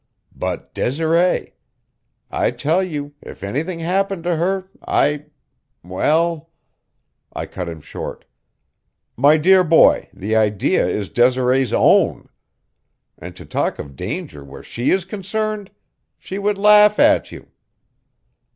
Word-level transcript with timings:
But 0.35 0.73
Desiree! 0.73 1.53
I 2.31 2.49
tell 2.49 2.81
you, 2.81 3.13
if 3.21 3.43
anything 3.43 3.77
happened 3.81 4.23
to 4.23 4.35
her 4.35 4.67
I 4.87 5.25
well" 5.83 6.49
I 7.33 7.45
cut 7.45 7.69
him 7.69 7.81
short: 7.81 8.25
"My 9.15 9.37
dear 9.37 9.63
boy, 9.63 10.09
the 10.11 10.35
idea 10.35 10.87
is 10.87 11.09
Desiree's 11.09 11.71
own. 11.71 12.29
And 13.19 13.35
to 13.35 13.45
talk 13.45 13.77
of 13.77 13.95
danger 13.95 14.43
where 14.43 14.63
she 14.63 14.89
is 14.89 15.05
concerned! 15.05 15.69
She 16.17 16.39
would 16.39 16.57
laugh 16.57 16.97
at 16.97 17.31
you." 17.31 17.49